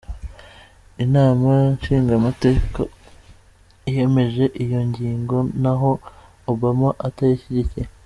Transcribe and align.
Inama 1.03 1.51
nshingamateka 1.75 2.81
yemeje 3.93 4.45
iyo 4.63 4.79
ngingo 4.89 5.37
n’aho 5.61 5.91
Obama 6.51 6.89
atayishigikiye. 7.09 7.87